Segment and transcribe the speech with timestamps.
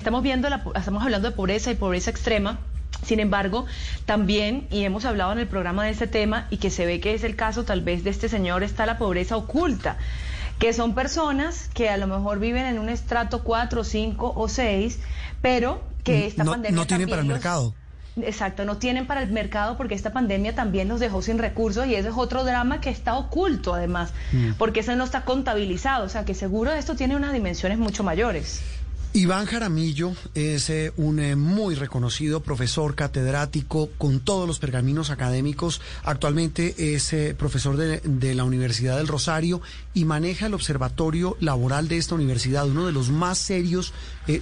[0.00, 2.60] Estamos viendo, la, estamos hablando de pobreza y pobreza extrema.
[3.04, 3.66] Sin embargo,
[4.06, 7.14] también, y hemos hablado en el programa de este tema, y que se ve que
[7.14, 9.96] es el caso tal vez de este señor, está la pobreza oculta,
[10.60, 15.00] que son personas que a lo mejor viven en un estrato 4, 5 o 6,
[15.42, 16.76] pero que esta no, pandemia...
[16.76, 17.74] no tienen para el los- mercado.
[18.22, 21.94] Exacto, no tienen para el mercado porque esta pandemia también los dejó sin recursos y
[21.96, 24.12] ese es otro drama que está oculto además,
[24.58, 28.60] porque ese no está contabilizado, o sea que seguro esto tiene unas dimensiones mucho mayores.
[29.18, 35.80] Iván Jaramillo es eh, un eh, muy reconocido profesor catedrático con todos los pergaminos académicos.
[36.04, 39.60] Actualmente es eh, profesor de, la Universidad del Rosario
[39.92, 43.92] y maneja el observatorio laboral de esta universidad, uno de los más serios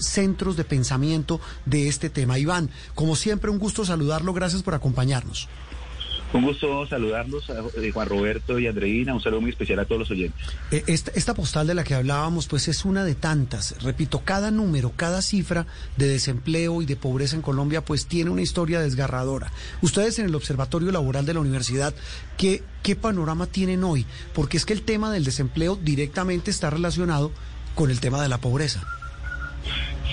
[0.01, 2.39] centros de pensamiento de este tema.
[2.39, 4.35] Iván, como siempre, un gusto saludarlo.
[4.35, 5.49] Gracias por acompañarnos.
[6.37, 9.15] Un gusto saludarlos, a eh, Juan Roberto y Andreina.
[9.15, 10.41] Un saludo muy especial a todos los oyentes.
[10.71, 13.83] Eh, Esta, esta postal de la que hablábamos, pues es una de tantas.
[13.83, 18.43] Repito, cada número, cada cifra de desempleo y de pobreza en Colombia, pues tiene una
[18.43, 19.51] historia desgarradora.
[19.81, 21.95] Ustedes en el Observatorio Laboral de la Universidad,
[22.37, 24.05] ¿qué, qué panorama tienen hoy?
[24.35, 27.33] Porque es que el tema del desempleo directamente está relacionado
[27.75, 28.85] con el tema de la pobreza.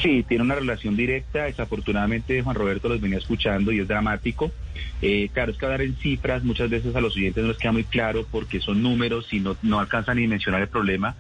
[0.04, 1.46] Sí, tiene una relación directa.
[1.46, 4.52] Desafortunadamente, Juan Roberto los venía escuchando y es dramático.
[5.02, 7.72] Eh, claro, es que hablar en cifras muchas veces a los oyentes no les queda
[7.72, 11.16] muy claro porque son números y no, no alcanzan a dimensionar el problema.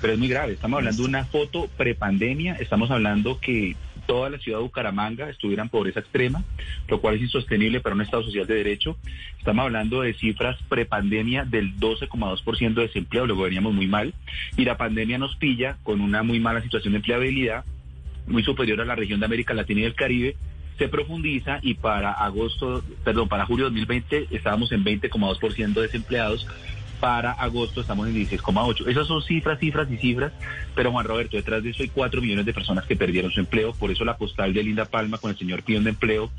[0.00, 0.52] Pero es muy grave.
[0.52, 2.54] Estamos hablando de una foto prepandemia.
[2.60, 3.74] Estamos hablando que
[4.06, 6.44] toda la ciudad de Bucaramanga estuviera en pobreza extrema,
[6.86, 8.96] lo cual es insostenible para un Estado social de derecho.
[9.36, 14.14] Estamos hablando de cifras prepandemia del 12,2% de desempleo, luego veníamos muy mal,
[14.56, 17.64] y la pandemia nos pilla con una muy mala situación de empleabilidad,
[18.28, 20.36] muy superior a la región de América Latina y el Caribe,
[20.78, 26.46] se profundiza y para agosto, perdón, para julio de 2020 estábamos en 20,2% de desempleados,
[27.00, 28.88] para agosto estamos en 16,8.
[28.88, 30.32] Esas son cifras, cifras y cifras,
[30.74, 33.72] pero Juan Roberto, detrás de eso hay 4 millones de personas que perdieron su empleo,
[33.72, 36.30] por eso la postal de Linda Palma con el señor Pion de Empleo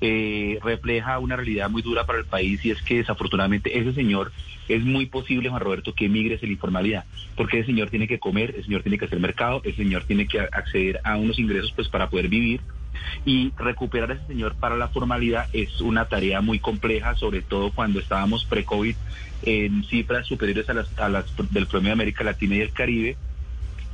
[0.00, 4.32] eh, refleja una realidad muy dura para el país y es que desafortunadamente ese señor
[4.68, 7.04] es muy posible, Juan Roberto, que emigre hacia la informalidad,
[7.36, 10.26] porque ese señor tiene que comer, ese señor tiene que hacer mercado, ese señor tiene
[10.26, 12.60] que acceder a unos ingresos pues para poder vivir
[13.24, 17.72] y recuperar a ese señor para la formalidad es una tarea muy compleja, sobre todo
[17.72, 18.96] cuando estábamos pre-COVID
[19.42, 23.16] en cifras superiores a las, a las del promedio de América Latina y el Caribe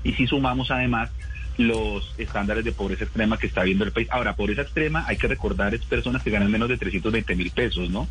[0.02, 1.10] y si sumamos además
[1.58, 4.08] los estándares de pobreza extrema que está viendo el país.
[4.10, 7.90] Ahora, pobreza extrema, hay que recordar, es personas que ganan menos de 320 mil pesos,
[7.90, 8.08] ¿no?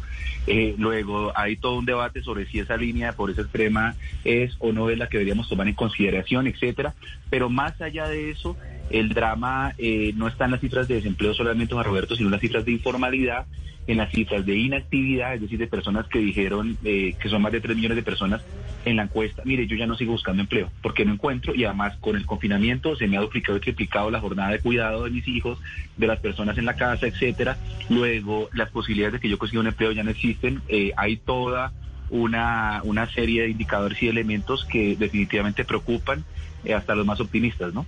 [0.48, 4.72] Eh, luego hay todo un debate sobre si esa línea de pobreza extrema es o
[4.72, 6.94] no es la que deberíamos tomar en consideración, etcétera.
[7.30, 8.58] Pero más allá de eso,
[8.90, 12.34] el drama eh, no está en las cifras de desempleo solamente, Juan Roberto, sino en
[12.34, 13.46] las cifras de informalidad,
[13.88, 17.52] en las cifras de inactividad, es decir, de personas que dijeron eh, que son más
[17.52, 18.42] de 3 millones de personas
[18.84, 21.98] en la encuesta, mire, yo ya no sigo buscando empleo porque no encuentro y además
[22.00, 25.28] con el confinamiento se me ha duplicado y triplicado la jornada de cuidado de mis
[25.28, 25.60] hijos,
[25.98, 27.58] de las personas en la casa, etcétera.
[27.90, 30.62] Luego, las posibilidades de que yo consiga un empleo ya no existen.
[30.68, 31.74] Eh, hay toda
[32.10, 36.24] una, serie de indicadores y elementos que definitivamente preocupan
[36.64, 37.86] eh, hasta los más optimistas, ¿no?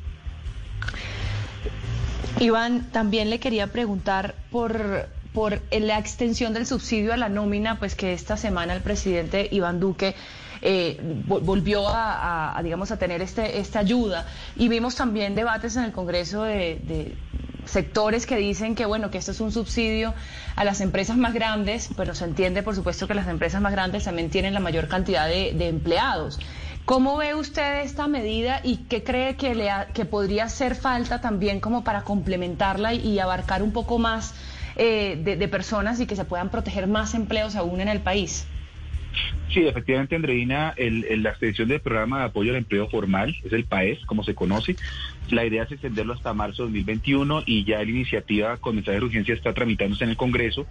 [2.39, 7.95] Iván, también le quería preguntar por, por la extensión del subsidio a la nómina, pues
[7.95, 10.15] que esta semana el presidente Iván Duque
[10.61, 14.27] eh, vol- volvió a, a- digamos, a tener este, esta ayuda.
[14.55, 17.15] Y vimos también debates en el Congreso de, de
[17.65, 20.13] sectores que dicen que, bueno, que esto es un subsidio
[20.55, 24.03] a las empresas más grandes, pero se entiende, por supuesto, que las empresas más grandes
[24.03, 26.39] también tienen la mayor cantidad de, de empleados.
[26.88, 31.20] ¿Cómo ve usted esta medida y qué cree que, le ha- que podría hacer falta
[31.20, 34.34] también como para complementarla y, abarcar un poco más
[34.78, 38.48] eh, de, personas y que se puedan proteger más empleos aún en el país?
[39.50, 43.66] Sí, efectivamente, Andreina, el- la extensión del programa de apoyo al empleo formal, es el
[43.66, 44.78] PAES, como se conoce.
[45.30, 49.06] La idea es extenderlo hasta marzo de 2021 y ya la iniciativa con mensaje de
[49.06, 50.68] urgencia está tramitándose en el Congreso.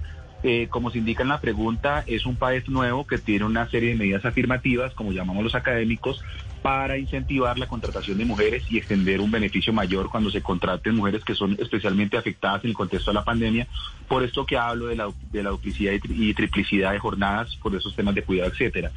[0.49, 3.89] Eh, como se indica en la pregunta, es un PAES nuevo que tiene una serie
[3.89, 6.23] de medidas afirmativas, como llamamos los académicos,
[6.63, 11.25] para incentivar la contratación de mujeres y extender un beneficio mayor cuando se contraten mujeres
[11.25, 13.67] que son especialmente afectadas en el contexto de la pandemia.
[14.07, 17.97] Por esto que hablo de la, duplicidad y, tri- y triplicidad de jornadas, por esos
[17.97, 18.93] temas de cuidado, etcétera.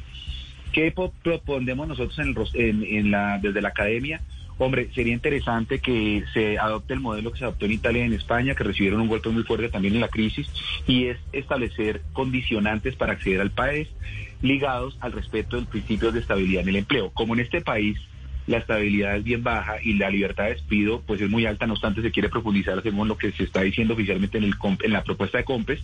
[0.70, 4.20] ¿Qué po- propondemos nosotros en, en- en la, desde la academia?
[4.62, 8.12] Hombre, sería interesante que se adopte el modelo que se adoptó en Italia y en
[8.12, 10.48] España, que recibieron un golpe muy fuerte también en la crisis,
[10.86, 13.88] y es establecer condicionantes para acceder al país
[14.42, 17.08] ligados al respeto del principio de estabilidad en el empleo.
[17.08, 17.98] Como en este país
[18.46, 21.72] la estabilidad es bien baja y la libertad de despido pues es muy alta, no
[21.72, 25.04] obstante se quiere profundizar según lo que se está diciendo oficialmente en, el, en la
[25.04, 25.80] propuesta de COMPES,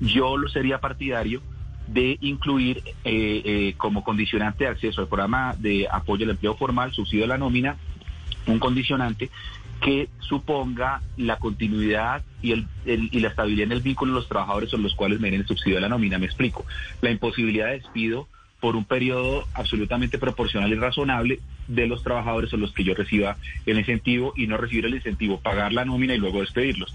[0.00, 1.42] yo lo sería partidario
[1.88, 6.92] de incluir eh, eh, como condicionante de acceso al programa de apoyo al empleo formal,
[6.92, 7.76] subsidio a la nómina,
[8.46, 9.30] un condicionante
[9.80, 14.70] que suponga la continuidad y, el, y la estabilidad en el vínculo de los trabajadores
[14.70, 16.18] sobre los cuales me den el subsidio de la nómina.
[16.18, 16.64] Me explico.
[17.00, 18.28] La imposibilidad de despido
[18.60, 23.36] por un periodo absolutamente proporcional y razonable de los trabajadores sobre los que yo reciba
[23.66, 26.94] el incentivo y no recibir el incentivo, pagar la nómina y luego despedirlos.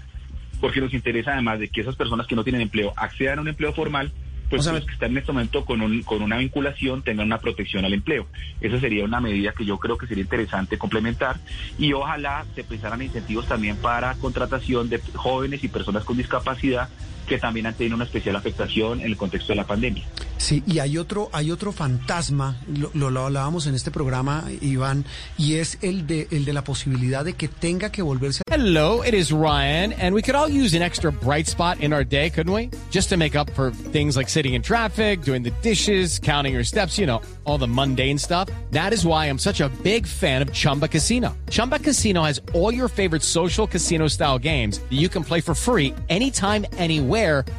[0.60, 3.48] Porque nos interesa además de que esas personas que no tienen empleo accedan a un
[3.48, 4.12] empleo formal
[4.56, 7.84] pues los que están en este momento con, un, con una vinculación tengan una protección
[7.84, 8.26] al empleo.
[8.60, 11.38] Esa sería una medida que yo creo que sería interesante complementar
[11.78, 16.88] y ojalá se pensaran incentivos también para contratación de jóvenes y personas con discapacidad
[17.24, 20.04] que también han tenido una especial afectación en el contexto de la pandemia.
[20.36, 22.56] Sí, y hay otro, hay otro fantasma,
[22.92, 25.06] lo, lo, hablábamos en este programa, Iván,
[25.38, 28.42] y es el de, el de la posibilidad de que tenga que volverse.
[28.50, 32.04] Hello, it is Ryan, and we could all use an extra bright spot in our
[32.04, 32.68] day, couldn't we?
[32.90, 36.64] Just to make up for things like sitting in traffic, doing the dishes, counting your
[36.64, 38.50] steps, you know, all the mundane stuff.
[38.70, 41.34] That is why I'm such a big fan of Chumba Casino.
[41.48, 45.54] Chumba Casino has all your favorite social casino style games that you can play for
[45.54, 47.13] free anytime, anywhere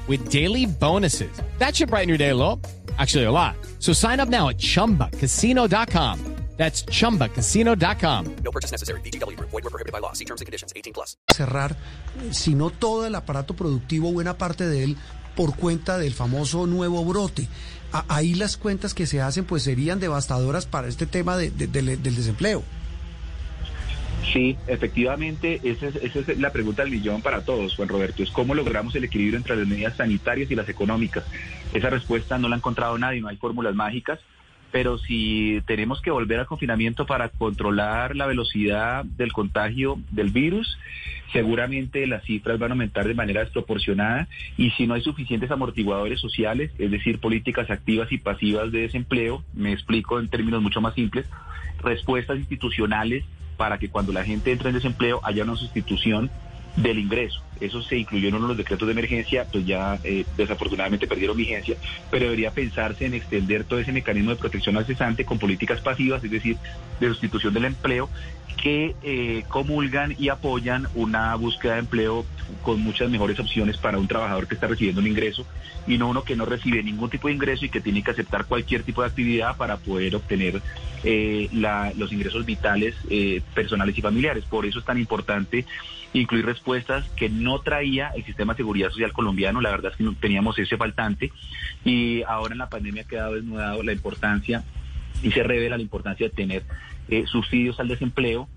[0.07, 1.31] with daily bonuses.
[1.57, 2.59] That should brighten your day a little.
[2.97, 3.55] Actually, a lot.
[3.79, 6.35] So sign up now at chumbacasino.com.
[6.57, 8.35] That's chumbacasino.com.
[8.43, 9.01] No purchase necessary.
[9.01, 9.35] BGW.
[9.39, 10.13] Void were prohibited by law.
[10.13, 11.17] See terms and conditions 18 plus.
[11.27, 11.75] Cerrar,
[12.31, 14.97] si no todo el aparato productivo, buena parte de él,
[15.35, 17.49] por cuenta del famoso nuevo brote.
[17.91, 21.67] A, ahí las cuentas que se hacen, pues serían devastadoras para este tema de, de,
[21.67, 22.63] de, del desempleo.
[24.33, 28.31] Sí, efectivamente, esa es, esa es, la pregunta del millón para todos, Juan Roberto, es
[28.31, 31.23] cómo logramos el equilibrio entre las medidas sanitarias y las económicas.
[31.73, 34.19] Esa respuesta no la ha encontrado nadie, no hay fórmulas mágicas,
[34.71, 40.77] pero si tenemos que volver al confinamiento para controlar la velocidad del contagio del virus,
[41.31, 46.19] seguramente las cifras van a aumentar de manera desproporcionada y si no hay suficientes amortiguadores
[46.19, 50.95] sociales, es decir, políticas activas y pasivas de desempleo, me explico en términos mucho más
[50.95, 51.25] simples,
[51.81, 53.23] respuestas institucionales
[53.57, 56.29] para que cuando la gente entre en desempleo haya una sustitución
[56.75, 57.41] del ingreso.
[57.59, 61.37] Eso se incluyó en uno de los decretos de emergencia, pues ya eh, desafortunadamente perdieron
[61.37, 61.75] vigencia,
[62.11, 66.23] pero debería pensarse en extender todo ese mecanismo de protección al cesante con políticas pasivas,
[66.23, 66.57] es decir,
[66.99, 68.09] de sustitución del empleo,
[68.61, 72.25] que eh, comulgan y apoyan una búsqueda de empleo
[72.61, 75.45] con muchas mejores opciones para un trabajador que está recibiendo un ingreso
[75.87, 78.45] y no uno que no recibe ningún tipo de ingreso y que tiene que aceptar
[78.45, 80.61] cualquier tipo de actividad para poder obtener
[81.03, 84.45] eh, la, los ingresos vitales eh, personales y familiares.
[84.45, 85.65] Por eso es tan importante
[86.13, 89.61] incluir respuestas que traía el sistema de seguridad social colombiano.
[89.61, 91.31] La verdad es que no teníamos ese faltante
[91.83, 94.63] y ahora en la pandemia ha quedado desnudado la importancia
[95.23, 96.63] y se revela la importancia de tener
[97.09, 98.47] eh, subsidios al desempleo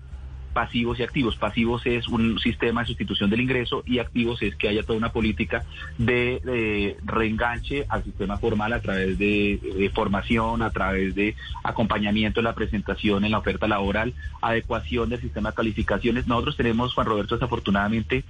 [0.53, 1.35] pasivos y activos.
[1.35, 5.11] Pasivos es un sistema de sustitución del ingreso y activos es que haya toda una
[5.11, 5.63] política
[5.97, 12.55] de, reenganche al sistema formal a través de, formación, a través de acompañamiento en la
[12.55, 16.27] presentación, en la oferta laboral, adecuación del sistema de calificaciones.
[16.27, 18.23] Nosotros tenemos, Juan Roberto, desafortunadamente,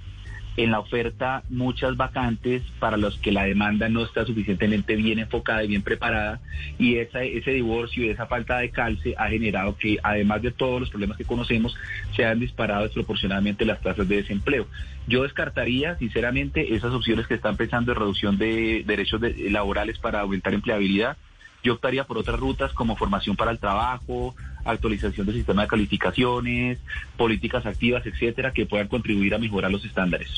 [0.56, 5.64] en la oferta muchas vacantes para los que la demanda no está suficientemente bien enfocada
[5.64, 6.40] y bien preparada
[6.78, 10.80] y esa, ese divorcio y esa falta de calce ha generado que además de todos
[10.80, 11.74] los problemas que conocemos
[12.14, 14.66] se han disparado desproporcionadamente las tasas de desempleo.
[15.06, 20.54] Yo descartaría sinceramente esas opciones que están pensando en reducción de derechos laborales para aumentar
[20.54, 21.16] empleabilidad
[21.62, 26.78] yo optaría por otras rutas como formación para el trabajo, actualización del sistema de calificaciones,
[27.16, 30.28] políticas activas, etcétera, que puedan contribuir a mejorar los estándares.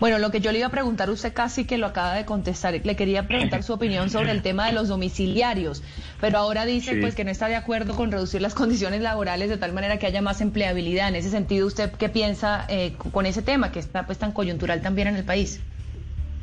[0.00, 2.80] Bueno, lo que yo le iba a preguntar, usted casi que lo acaba de contestar.
[2.82, 5.82] Le quería preguntar su opinión sobre el tema de los domiciliarios,
[6.22, 9.58] pero ahora dice pues que no está de acuerdo con reducir las condiciones laborales de
[9.58, 11.08] tal manera que haya más empleabilidad.
[11.08, 14.80] En ese sentido, ¿usted qué piensa eh, con ese tema que está pues tan coyuntural
[14.80, 15.60] también en el país?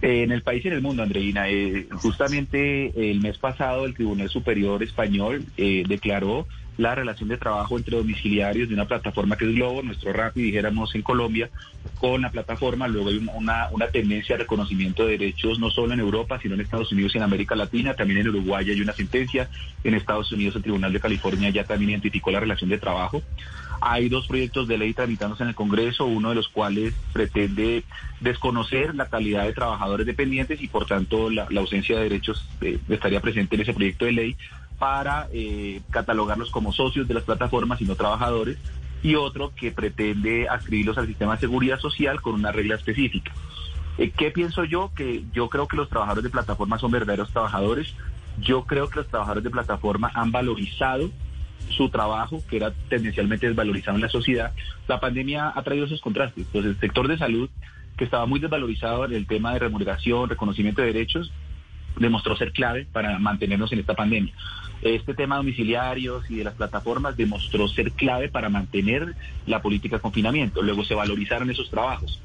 [0.01, 1.49] Eh, en el país y en el mundo, Andreina.
[1.49, 7.75] Eh, justamente el mes pasado el Tribunal Superior Español eh, declaró la relación de trabajo
[7.75, 11.49] entre domiciliarios de una plataforma que es Globo, nuestro RAPI, dijéramos en Colombia,
[11.99, 12.87] con la plataforma.
[12.87, 16.61] Luego hay una, una tendencia de reconocimiento de derechos no solo en Europa, sino en
[16.61, 17.95] Estados Unidos y en América Latina.
[17.95, 19.49] También en Uruguay hay una sentencia.
[19.83, 23.23] En Estados Unidos el Tribunal de California ya también identificó la relación de trabajo.
[23.81, 27.83] Hay dos proyectos de ley tramitándose en el Congreso, uno de los cuales pretende
[28.19, 33.21] desconocer la calidad de trabajadores dependientes y por tanto la, ausencia de derechos eh, estaría
[33.21, 34.35] presente en ese proyecto de ley.
[34.79, 38.57] para eh, catalogarlos como socios de las plataformas y no trabajadores,
[39.01, 43.31] y otro que pretende adscribirlos al sistema de seguridad social con una regla específica.
[43.97, 44.91] Eh, ¿Qué pienso yo?
[44.95, 47.93] Que yo creo que los trabajadores de plataforma son verdaderos trabajadores.
[48.39, 51.09] Yo creo que los trabajadores de plataforma han valorizado
[51.69, 54.53] su trabajo, que era tendencialmente desvalorizado en la sociedad.
[54.87, 56.45] La pandemia ha traído esos contrastes.
[56.45, 57.49] Entonces, el sector de salud,
[57.97, 61.31] que estaba muy desvalorizado en el tema de remuneración, reconocimiento de derechos,
[61.99, 64.33] demostró ser clave para mantenernos en esta pandemia.
[64.81, 69.15] Este tema de domiciliarios y de las plataformas demostró ser clave para mantener
[69.47, 70.61] la política de confinamiento.
[70.61, 72.21] Luego se valorizaron esos trabajos.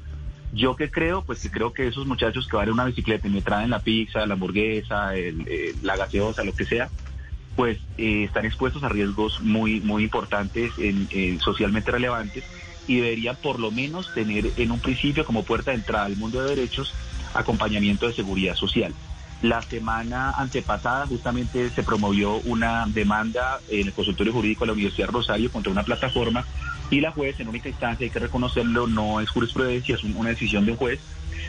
[0.53, 3.31] Yo que creo, pues que creo que esos muchachos que van en una bicicleta y
[3.31, 6.89] me traen la pizza, la hamburguesa, el, el, la gaseosa, lo que sea,
[7.55, 12.43] pues eh, están expuestos a riesgos muy, muy importantes, en, en socialmente relevantes,
[12.87, 16.41] y deberían por lo menos tener en un principio como puerta de entrada al mundo
[16.41, 16.93] de derechos
[17.33, 18.93] acompañamiento de seguridad social.
[19.41, 25.09] La semana antepasada justamente se promovió una demanda en el consultorio jurídico de la Universidad
[25.09, 26.45] Rosario contra una plataforma
[26.89, 30.65] y la juez en única instancia, hay que reconocerlo, no es jurisprudencia, es una decisión
[30.65, 30.99] de un juez,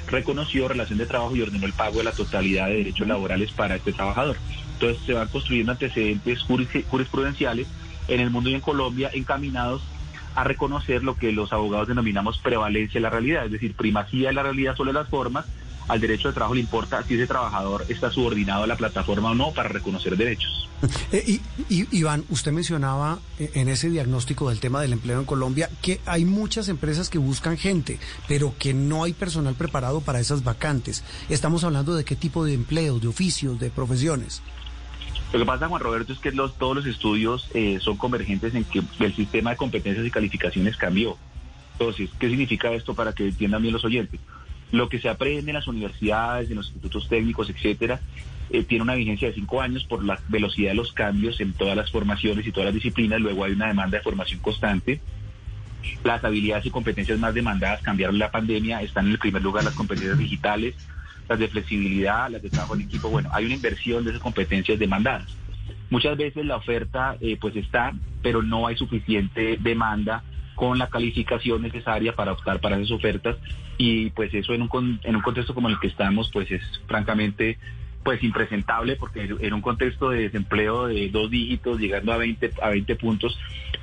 [0.08, 3.76] reconoció relación de trabajo y ordenó el pago de la totalidad de derechos laborales para
[3.76, 4.37] este trabajador.
[4.85, 7.67] Entonces se van construyendo antecedentes jurisprudenciales
[8.07, 9.83] en el mundo y en Colombia encaminados
[10.35, 14.35] a reconocer lo que los abogados denominamos prevalencia de la realidad, es decir, primacía de
[14.35, 15.47] la realidad sobre las formas
[15.88, 19.35] al derecho de trabajo le importa si ese trabajador está subordinado a la plataforma o
[19.35, 20.69] no para reconocer derechos.
[21.12, 26.00] Eh, y, Iván, usted mencionaba en ese diagnóstico del tema del empleo en Colombia que
[26.05, 27.99] hay muchas empresas que buscan gente,
[28.29, 31.05] pero que no hay personal preparado para esas vacantes.
[31.29, 34.43] Estamos hablando de qué tipo de empleos, de oficios, de profesiones.
[35.33, 38.64] Lo que pasa, Juan Roberto, es que los, todos los estudios eh, son convergentes en
[38.64, 41.16] que el sistema de competencias y calificaciones cambió.
[41.73, 44.21] Entonces, ¿qué significa esto para que entiendan bien los oyentes?
[44.71, 48.00] Lo que se aprende en las universidades, en los institutos técnicos, etcétera,
[48.50, 51.76] eh, tiene una vigencia de cinco años por la velocidad de los cambios en todas
[51.76, 53.21] las formaciones y todas las disciplinas.
[53.21, 55.00] Luego hay una demanda de formación constante.
[56.02, 58.83] Las habilidades y competencias más demandadas cambiaron la pandemia.
[58.83, 60.75] Están en el primer lugar las competencias digitales,
[61.28, 63.09] las de flexibilidad, las de trabajo en equipo.
[63.09, 65.37] Bueno, hay una inversión de esas competencias demandadas.
[65.90, 70.23] Muchas veces la oferta eh, pues está, pero no hay suficiente demanda
[70.54, 73.37] con la calificación necesaria para optar para esas ofertas
[73.76, 77.59] y pues eso en un, en un contexto como el que estamos pues es francamente
[78.04, 82.68] pues impresentable porque en un contexto de desempleo de dos dígitos llegando a 20 a
[82.68, 83.38] 20 puntos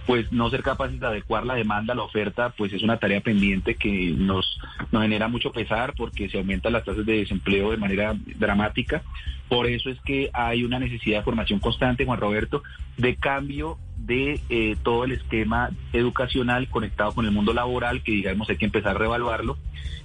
[0.05, 3.21] pues no ser capaces de adecuar la demanda a la oferta pues es una tarea
[3.21, 4.59] pendiente que nos,
[4.91, 9.03] nos genera mucho pesar porque se aumentan las tasas de desempleo de manera dramática.
[9.49, 12.63] Por eso es que hay una necesidad de formación constante Juan Roberto
[12.97, 18.49] de cambio de eh, todo el esquema educacional conectado con el mundo laboral, que digamos
[18.49, 19.57] hay que empezar a reevaluarlo,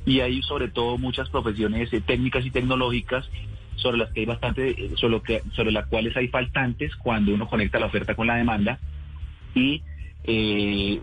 [0.05, 3.29] y hay sobre todo muchas profesiones eh, técnicas y tecnológicas
[3.87, 7.49] sobre las que hay bastante, eh, sobre, que, sobre las cuales hay faltantes cuando uno
[7.49, 8.79] conecta la oferta con la demanda,
[9.55, 9.83] y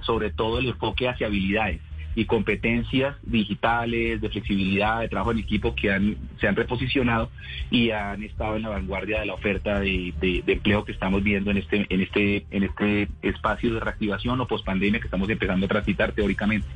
[0.02, 1.80] sobre todo el enfoque hacia habilidades
[2.16, 7.32] y competencias digitales, de flexibilidad, de trabajo en equipo que han, se han reposicionado
[7.72, 10.14] y han estado en la vanguardia de la oferta de
[10.46, 15.00] empleo que estamos viendo en este, en este, en este espacio de reactivación o pospandemia
[15.00, 16.68] que estamos empezando a transitar teóricamente.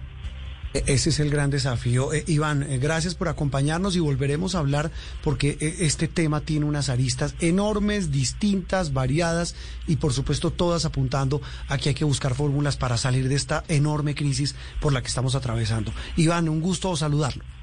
[0.73, 2.13] E-, ese es el gran desafío.
[2.13, 4.91] Eh, Iván, eh, gracias por acompañarnos y volveremos a hablar
[5.23, 9.55] porque eh, este tema tiene unas aristas enormes, distintas, variadas
[9.87, 13.63] y por supuesto todas apuntando a que hay que buscar fórmulas para salir de esta
[13.67, 15.91] enorme crisis por la que estamos atravesando.
[16.15, 17.56] Iván, un gusto saludarlo.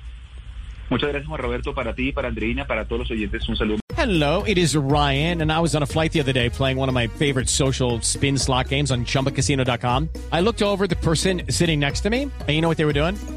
[0.91, 3.49] Muchas gracias, Juan Roberto, para ti, para Andreina, para todos los oyentes.
[3.49, 3.81] Un saludo.
[3.97, 6.89] Hello, it is Ryan, and I was on a flight the other day playing one
[6.89, 10.11] of my favorite social spin slot games on chumbacasino.com.
[10.31, 12.93] I looked over the person sitting next to me, and you know what they were
[12.93, 13.17] doing?